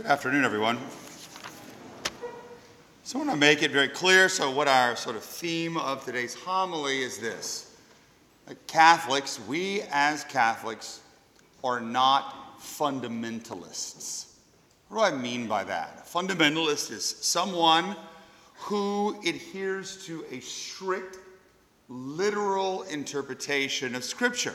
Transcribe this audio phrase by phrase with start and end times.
[0.00, 0.78] Good afternoon, everyone.
[3.02, 4.30] So I want to make it very clear.
[4.30, 7.76] So, what our sort of theme of today's homily is this
[8.66, 11.00] Catholics, we as Catholics,
[11.62, 14.36] are not fundamentalists.
[14.88, 16.02] What do I mean by that?
[16.02, 17.94] A fundamentalist is someone
[18.54, 21.18] who adheres to a strict,
[21.90, 24.54] literal interpretation of Scripture.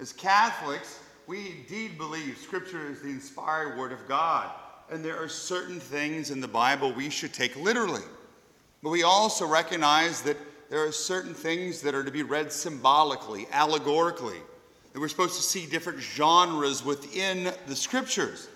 [0.00, 4.50] As Catholics, we indeed believe Scripture is the inspired Word of God,
[4.90, 8.02] and there are certain things in the Bible we should take literally.
[8.82, 10.36] But we also recognize that
[10.68, 14.38] there are certain things that are to be read symbolically, allegorically,
[14.92, 18.48] that we're supposed to see different genres within the Scriptures.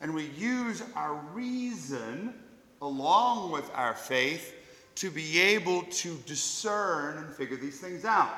[0.00, 2.34] And we use our reason
[2.80, 4.54] along with our faith
[4.94, 8.36] to be able to discern and figure these things out.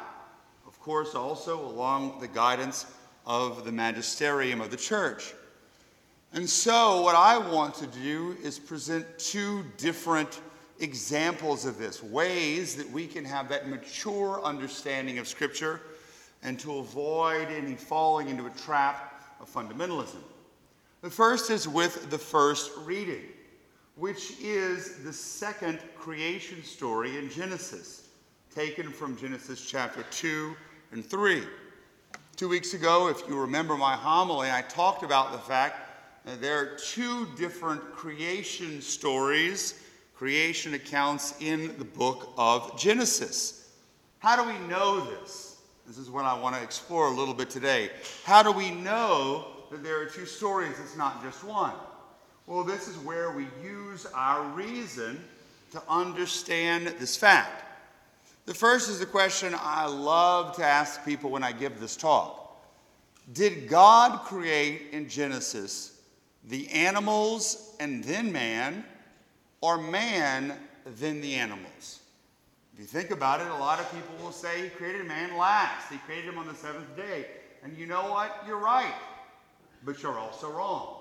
[0.66, 2.86] Of course, also along the guidance
[3.26, 5.34] of the magisterium of the church.
[6.32, 10.40] And so, what I want to do is present two different
[10.78, 15.80] examples of this, ways that we can have that mature understanding of Scripture
[16.42, 20.22] and to avoid any falling into a trap of fundamentalism.
[21.02, 23.24] The first is with the first reading
[24.00, 28.08] which is the second creation story in Genesis,
[28.54, 30.56] taken from Genesis chapter 2
[30.92, 31.42] and 3.
[32.40, 35.76] Two weeks ago, if you remember my homily, I talked about the fact
[36.24, 39.82] that there are two different creation stories,
[40.14, 43.74] creation accounts in the book of Genesis.
[44.20, 45.58] How do we know this?
[45.86, 47.90] This is what I want to explore a little bit today.
[48.24, 50.80] How do we know that there are two stories?
[50.82, 51.74] It's not just one.
[52.46, 55.22] Well, this is where we use our reason
[55.72, 57.69] to understand this fact.
[58.46, 62.60] The first is the question I love to ask people when I give this talk
[63.32, 66.00] Did God create in Genesis
[66.44, 68.84] the animals and then man,
[69.60, 70.54] or man
[70.84, 72.00] then the animals?
[72.74, 75.90] If you think about it, a lot of people will say he created man last.
[75.90, 77.26] He created him on the seventh day.
[77.62, 78.42] And you know what?
[78.46, 78.94] You're right.
[79.84, 80.96] But you're also wrong.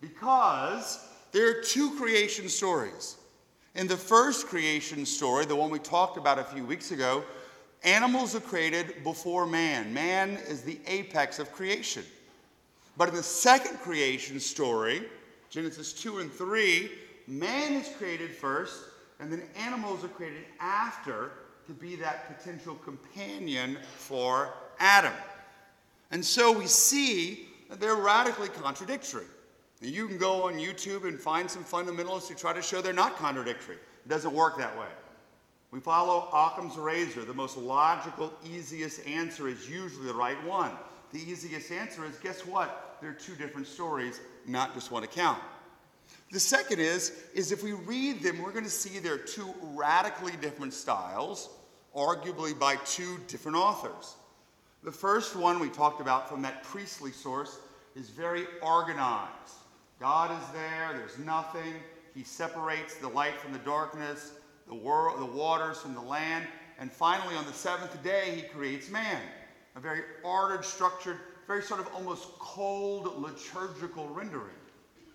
[0.00, 3.16] Because there are two creation stories.
[3.76, 7.22] In the first creation story, the one we talked about a few weeks ago,
[7.84, 9.92] animals are created before man.
[9.92, 12.02] Man is the apex of creation.
[12.96, 15.02] But in the second creation story,
[15.50, 16.90] Genesis 2 and 3,
[17.26, 18.80] man is created first,
[19.20, 21.32] and then animals are created after
[21.66, 25.12] to be that potential companion for Adam.
[26.10, 29.26] And so we see that they're radically contradictory.
[29.82, 33.16] You can go on YouTube and find some fundamentalists who try to show they're not
[33.16, 33.76] contradictory.
[33.76, 34.86] It doesn't work that way.
[35.70, 37.24] We follow Occam's razor.
[37.24, 40.70] The most logical, easiest answer is usually the right one.
[41.12, 42.96] The easiest answer is guess what?
[43.00, 45.42] There are two different stories, not just one account.
[46.32, 50.32] The second is, is if we read them, we're going to see they're two radically
[50.40, 51.50] different styles,
[51.94, 54.16] arguably by two different authors.
[54.82, 57.58] The first one we talked about from that priestly source
[57.94, 59.54] is very organized.
[59.98, 61.74] God is there, there's nothing.
[62.14, 64.32] He separates the light from the darkness,
[64.66, 66.46] the, world, the waters from the land.
[66.78, 69.20] And finally, on the seventh day, he creates man.
[69.74, 74.54] A very ordered, structured, very sort of almost cold liturgical rendering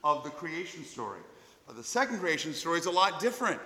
[0.04, 1.20] of the creation story.
[1.68, 3.60] But the second creation story is a lot different.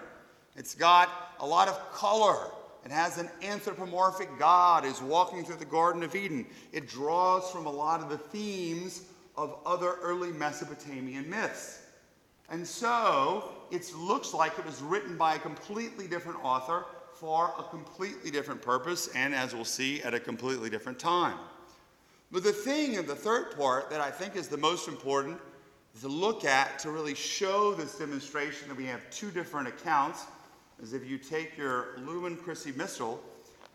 [0.55, 1.09] It's got
[1.39, 2.51] a lot of color.
[2.85, 6.45] It has an anthropomorphic God is walking through the Garden of Eden.
[6.71, 9.03] It draws from a lot of the themes
[9.37, 11.81] of other early Mesopotamian myths.
[12.49, 17.63] And so it looks like it was written by a completely different author for a
[17.63, 21.37] completely different purpose, and as we'll see, at a completely different time.
[22.31, 25.39] But the thing in the third part that I think is the most important
[26.01, 30.25] to look at to really show this demonstration that we have two different accounts
[30.81, 33.21] is if you take your Lumen Christi Missal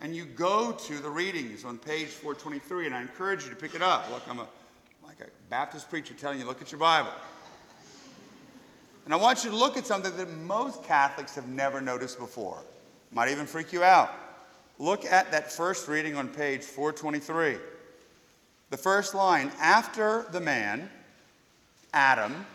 [0.02, 3.74] and you go to the readings on page 423, and I encourage you to pick
[3.74, 4.10] it up.
[4.10, 4.48] Look, I'm a
[5.20, 7.12] like a Baptist preacher telling you, look at your Bible.
[9.04, 12.62] And I want you to look at something that most Catholics have never noticed before.
[13.12, 14.10] Might even freak you out.
[14.78, 17.56] Look at that first reading on page 423.
[18.70, 20.88] The first line After the man,
[21.92, 22.46] Adam,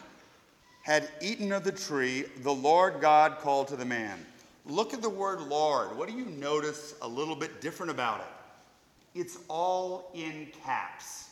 [0.83, 4.25] had eaten of the tree, the Lord God called to the man.
[4.65, 5.95] Look at the word Lord.
[5.97, 9.19] What do you notice a little bit different about it?
[9.19, 11.29] It's all in caps.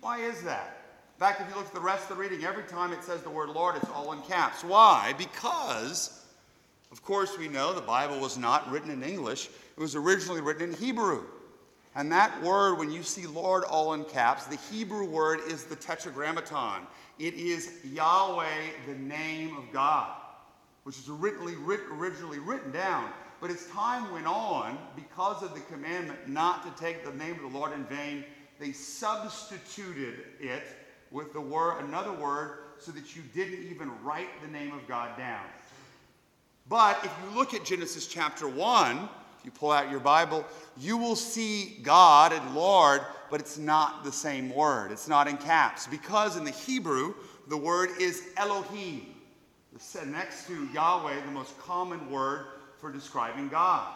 [0.00, 0.76] Why is that?
[1.16, 3.22] In fact, if you look at the rest of the reading, every time it says
[3.22, 4.64] the word Lord, it's all in caps.
[4.64, 5.14] Why?
[5.18, 6.24] Because,
[6.90, 10.70] of course, we know the Bible was not written in English, it was originally written
[10.70, 11.24] in Hebrew.
[11.94, 15.74] And that word, when you see Lord all in caps, the Hebrew word is the
[15.74, 16.86] tetragrammaton.
[17.18, 18.46] It is Yahweh,
[18.86, 20.12] the name of God,
[20.84, 21.54] which is originally,
[21.92, 23.10] originally written down.
[23.40, 27.52] But as time went on, because of the commandment not to take the name of
[27.52, 28.24] the Lord in vain,
[28.60, 30.62] they substituted it
[31.10, 35.16] with the word, another word so that you didn't even write the name of God
[35.16, 35.44] down.
[36.68, 38.96] But if you look at Genesis chapter 1,
[39.38, 40.44] if you pull out your Bible,
[40.78, 44.92] you will see God and Lord, but it's not the same word.
[44.92, 45.86] It's not in caps.
[45.86, 47.14] Because in the Hebrew,
[47.48, 49.06] the word is Elohim.
[50.06, 52.46] Next to Yahweh, the most common word
[52.78, 53.88] for describing God.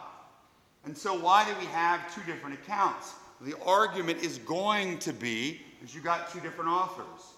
[0.85, 3.13] And so, why do we have two different accounts?
[3.45, 7.35] The argument is going to be is you got two different authors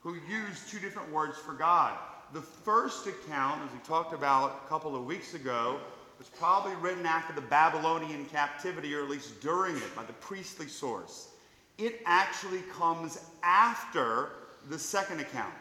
[0.00, 1.98] who use two different words for God.
[2.32, 5.80] The first account, as we talked about a couple of weeks ago,
[6.16, 10.68] was probably written after the Babylonian captivity, or at least during it, by the priestly
[10.68, 11.30] source.
[11.76, 14.30] It actually comes after
[14.68, 15.54] the second account.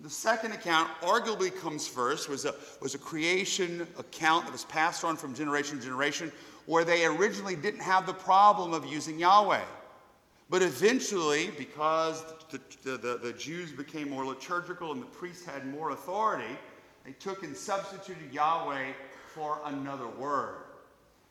[0.00, 5.04] The second account arguably comes first, was a, was a creation account that was passed
[5.04, 6.32] on from generation to generation,
[6.66, 9.62] where they originally didn't have the problem of using Yahweh.
[10.50, 15.66] But eventually, because the, the, the, the, Jews became more liturgical and the priests had
[15.72, 16.58] more authority,
[17.04, 18.88] they took and substituted Yahweh
[19.32, 20.56] for another word.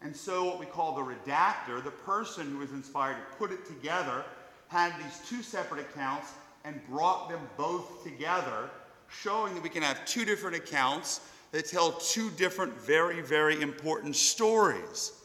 [0.02, 3.66] And so, what we call the redactor, the person who was inspired to put it
[3.68, 4.24] together,
[4.70, 6.32] had these two separate accounts
[6.64, 8.70] and brought them both together,
[9.10, 11.20] showing that we can have two different accounts
[11.52, 15.19] that tell two different, very, very important stories.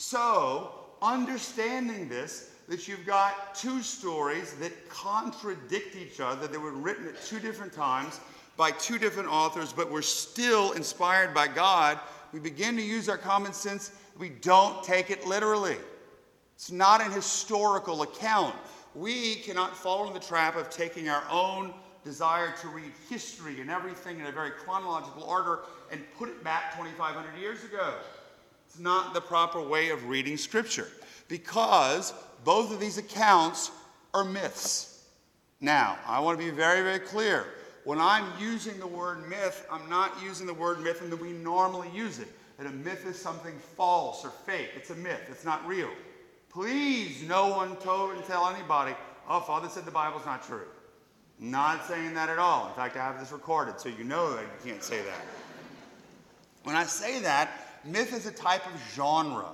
[0.00, 7.06] So, understanding this, that you've got two stories that contradict each other, that were written
[7.06, 8.18] at two different times
[8.56, 11.98] by two different authors, but were still inspired by God,
[12.32, 13.92] we begin to use our common sense.
[14.18, 15.76] We don't take it literally.
[16.54, 18.56] It's not an historical account.
[18.94, 21.74] We cannot fall in the trap of taking our own
[22.06, 25.60] desire to read history and everything in a very chronological order
[25.92, 27.96] and put it back 2,500 years ago.
[28.70, 30.86] It's not the proper way of reading Scripture
[31.26, 32.14] because
[32.44, 33.72] both of these accounts
[34.14, 35.06] are myths.
[35.60, 37.46] Now, I want to be very, very clear.
[37.82, 41.32] When I'm using the word myth, I'm not using the word myth the way we
[41.32, 42.28] normally use it.
[42.58, 44.70] That a myth is something false or fake.
[44.76, 45.90] It's a myth, it's not real.
[46.48, 48.94] Please, no one told and tell anybody,
[49.28, 50.68] oh, Father said the Bible's not true.
[51.40, 52.68] Not saying that at all.
[52.68, 55.26] In fact, I have this recorded, so you know that you can't say that.
[56.62, 59.48] When I say that, myth is a type of genre.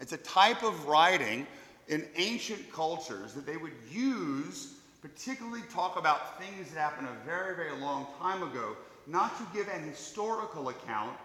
[0.00, 1.46] It's a type of writing
[1.88, 7.56] in ancient cultures that they would use, particularly talk about things that happened a very,
[7.56, 8.76] very long time ago,
[9.06, 11.16] not to give an historical account,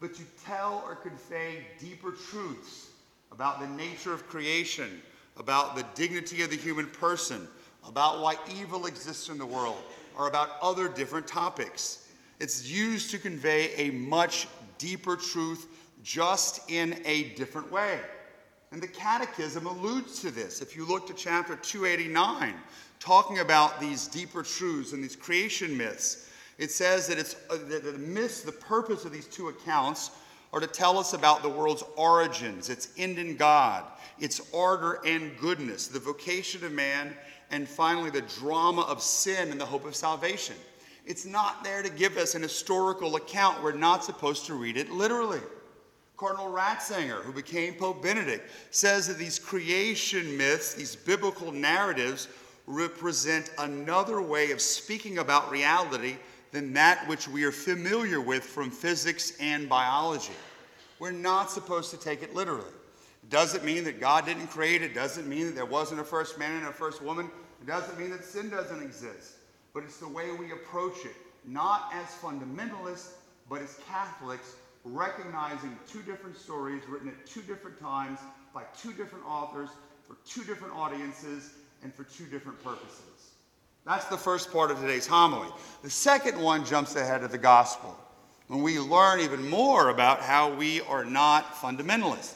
[0.00, 2.90] but to tell or convey deeper truths
[3.30, 5.02] about the nature of creation,
[5.36, 7.48] about the dignity of the human person,
[7.88, 9.82] about why evil exists in the world,
[10.16, 12.08] or about other different topics.
[12.38, 14.46] It's used to convey a much
[14.78, 15.66] deeper truth
[16.02, 18.00] just in a different way.
[18.72, 20.62] And the Catechism alludes to this.
[20.62, 22.54] If you look to chapter 289,
[22.98, 27.84] talking about these deeper truths and these creation myths, it says that it's uh, that
[27.84, 30.12] the myths, the purpose of these two accounts
[30.52, 33.84] are to tell us about the world's origins, its end in God,
[34.18, 37.14] its order and goodness, the vocation of man,
[37.50, 40.56] and finally the drama of sin and the hope of salvation.
[41.04, 43.62] It's not there to give us an historical account.
[43.62, 45.40] We're not supposed to read it literally.
[46.22, 52.28] Cardinal Ratzinger, who became Pope Benedict, says that these creation myths, these biblical narratives,
[52.68, 56.14] represent another way of speaking about reality
[56.52, 60.30] than that which we are familiar with from physics and biology.
[61.00, 62.70] We're not supposed to take it literally.
[63.24, 66.38] It doesn't mean that God didn't create it, doesn't mean that there wasn't a first
[66.38, 67.28] man and a first woman,
[67.60, 69.38] it doesn't mean that sin doesn't exist.
[69.74, 73.14] But it's the way we approach it, not as fundamentalists,
[73.50, 78.18] but as Catholics recognizing two different stories written at two different times
[78.54, 79.70] by two different authors
[80.02, 81.50] for two different audiences
[81.82, 83.30] and for two different purposes.
[83.84, 85.48] That's the first part of today's homily.
[85.82, 87.96] The second one jumps ahead of the gospel
[88.48, 92.34] when we learn even more about how we are not fundamentalist.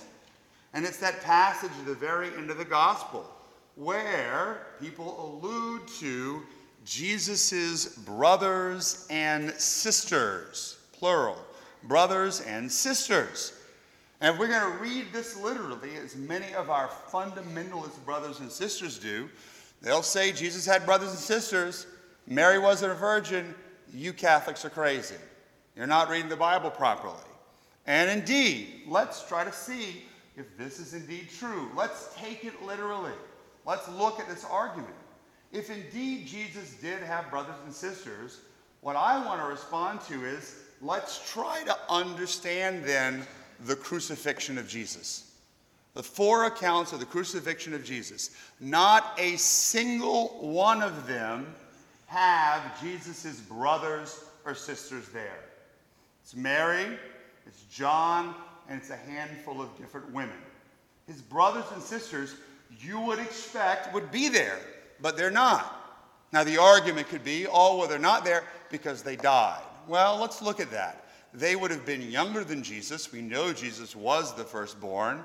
[0.73, 3.31] And it's that passage at the very end of the gospel
[3.77, 6.43] where people allude to
[6.85, 11.37] Jesus' brothers and sisters, plural
[11.85, 13.53] brothers and sisters.
[14.21, 18.51] And if we're going to read this literally, as many of our fundamentalist brothers and
[18.51, 19.29] sisters do,
[19.83, 21.87] they'll say Jesus had brothers and sisters,
[22.27, 23.55] Mary wasn't a virgin,
[23.93, 25.17] you Catholics are crazy.
[25.77, 27.15] You're not reading the Bible properly.
[27.87, 30.03] And indeed, let's try to see
[30.37, 33.13] if this is indeed true, let's take it literally.
[33.65, 34.95] Let's look at this argument.
[35.53, 38.41] If indeed Jesus did have brothers and sisters,
[38.81, 43.27] what I want to respond to is let's try to understand then
[43.65, 45.33] the crucifixion of Jesus.
[45.95, 51.47] The four accounts of the crucifixion of Jesus, not a single one of them
[52.07, 55.45] have Jesus' brothers or sisters there.
[56.23, 56.99] It's Mary,
[57.47, 58.35] it's John,
[58.69, 60.37] and it's a handful of different women.
[61.07, 62.35] His brothers and sisters,
[62.79, 64.59] you would expect, would be there,
[65.01, 65.73] but they're not.
[66.33, 69.63] Now, the argument could be, oh, well, they're not there because they died.
[69.89, 71.05] Well, let's look at that.
[71.33, 73.13] They would have been younger than Jesus.
[73.13, 75.23] We know Jesus was the firstborn.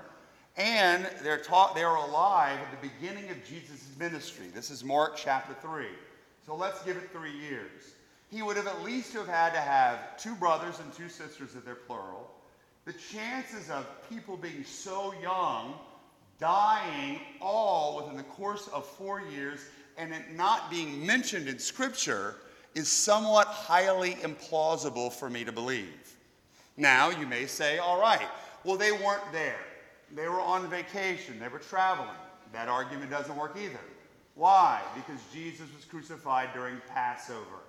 [0.55, 4.47] And they're taught they are alive at the beginning of Jesus' ministry.
[4.53, 5.85] This is Mark chapter 3.
[6.45, 7.93] So let's give it three years.
[8.29, 11.65] He would have at least have had to have two brothers and two sisters if
[11.65, 12.29] they're plural.
[12.85, 15.73] The chances of people being so young,
[16.39, 19.61] dying all within the course of four years,
[19.97, 22.35] and it not being mentioned in Scripture
[22.75, 26.15] is somewhat highly implausible for me to believe.
[26.77, 28.27] Now, you may say, all right,
[28.63, 29.59] well, they weren't there.
[30.15, 32.09] They were on vacation, they were traveling.
[32.53, 33.79] That argument doesn't work either.
[34.35, 34.81] Why?
[34.95, 37.63] Because Jesus was crucified during Passover.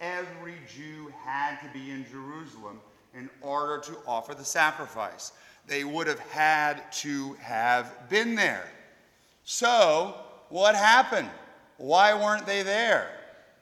[0.00, 2.80] Every Jew had to be in Jerusalem
[3.14, 5.32] in order to offer the sacrifice.
[5.66, 8.68] They would have had to have been there.
[9.44, 10.16] So,
[10.48, 11.28] what happened?
[11.76, 13.10] Why weren't they there?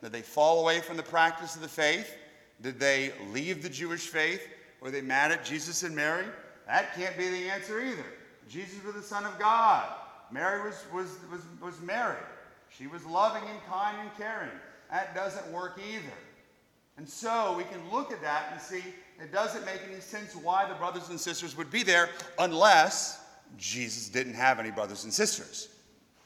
[0.02, 2.16] Did they fall away from the practice of the faith?
[2.62, 4.47] Did they leave the Jewish faith?
[4.80, 6.26] Were they mad at Jesus and Mary?
[6.66, 8.04] That can't be the answer either.
[8.49, 9.88] Jesus was the Son of God.
[10.30, 12.16] Mary was, was, was, was Mary.
[12.69, 14.50] She was loving and kind and caring.
[14.90, 16.12] That doesn't work either.
[16.97, 18.83] And so we can look at that and see
[19.23, 23.23] it doesn't make any sense why the brothers and sisters would be there unless
[23.57, 25.69] Jesus didn't have any brothers and sisters.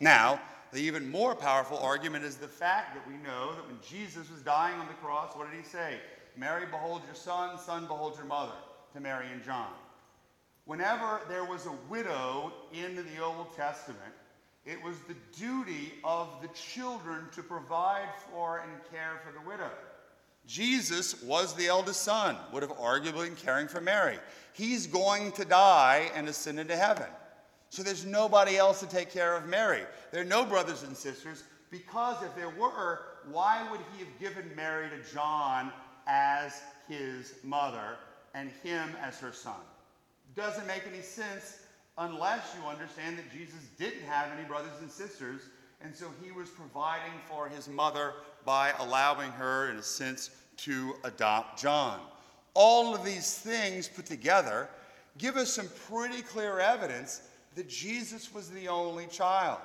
[0.01, 0.41] Now,
[0.75, 4.43] the even more powerful argument is the fact that we know that when Jesus was
[4.43, 5.95] dying on the cross, what did he say?
[6.37, 8.57] Mary, behold your son, son, behold your mother,
[8.93, 9.71] to Mary and John.
[10.65, 14.01] Whenever there was a widow in the Old Testament,
[14.67, 19.71] it was the duty of the children to provide for and care for the widow.
[20.45, 24.19] Jesus was the eldest son, would have arguably been caring for Mary.
[24.53, 27.07] He's going to die and ascend into heaven.
[27.75, 29.81] So there's nobody else to take care of Mary.
[30.13, 34.49] There are no brothers and sisters, because if there were, why would he have given
[34.55, 35.73] Mary to John
[36.07, 37.97] as his mother
[38.33, 39.59] and him as her son?
[40.37, 41.63] Doesn't make any sense
[41.99, 45.41] unless you understand that Jesus didn't have any brothers and sisters,
[45.83, 48.13] and so he was providing for his mother
[48.45, 51.99] by allowing her, in a sense, to adopt John.
[52.55, 54.69] All of these things put together
[55.19, 57.23] give us some pretty clear evidence
[57.55, 59.59] that Jesus was the only child.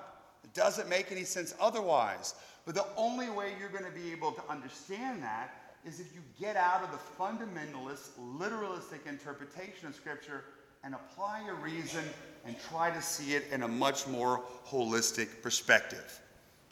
[0.44, 2.36] It doesn't make any sense otherwise.
[2.66, 5.56] But the only way you're going to be able to understand that
[5.86, 10.44] is if you get out of the fundamentalist, literalistic interpretation of Scripture
[10.84, 12.04] and apply your reason
[12.46, 16.20] and try to see it in a much more holistic perspective.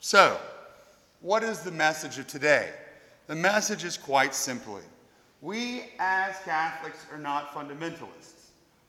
[0.00, 0.38] So,
[1.20, 2.70] what is the message of today?
[3.26, 4.82] The message is quite simply
[5.40, 8.37] we as Catholics are not fundamentalists,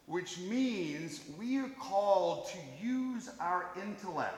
[0.10, 4.36] which means we are called to use our intellect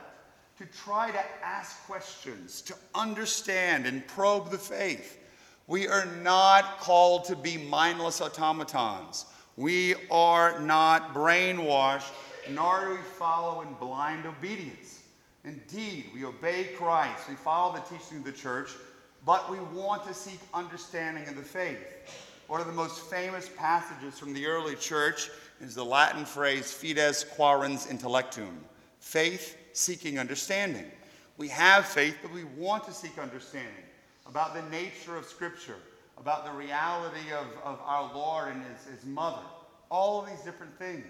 [0.58, 5.18] to try to ask questions, to understand and probe the faith.
[5.68, 9.25] We are not called to be mindless automatons.
[9.56, 12.12] We are not brainwashed,
[12.50, 15.00] nor do we follow in blind obedience.
[15.46, 18.72] Indeed, we obey Christ, we follow the teaching of the church,
[19.25, 21.80] but we want to seek understanding of the faith.
[22.48, 25.30] One of the most famous passages from the early church
[25.62, 28.51] is the Latin phrase fides quaerens intellectum,
[29.00, 30.89] faith seeking understanding.
[31.38, 33.72] We have faith, but we want to seek understanding
[34.25, 35.77] about the nature of Scripture,
[36.18, 39.41] about the reality of, of our Lord and his, his mother.
[39.89, 41.06] All of these different things.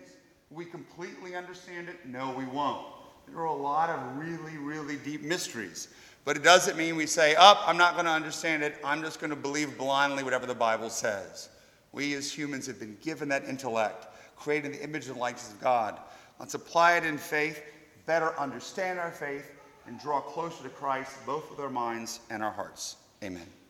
[0.49, 2.05] We completely understand it?
[2.05, 2.85] No, we won't.
[3.27, 5.87] There are a lot of really, really deep mysteries.
[6.23, 8.75] But it doesn't mean we say, up, oh, I'm not going to understand it.
[8.83, 11.49] I'm just going to believe blindly whatever the Bible says.
[11.93, 14.07] We as humans have been given that intellect,
[14.41, 15.99] created in the image and likeness of God.
[16.39, 17.61] Let's apply it in faith,
[18.05, 19.51] better understand our faith,
[19.87, 22.97] and draw closer to Christ, both with our minds and our hearts.
[23.23, 23.60] Amen.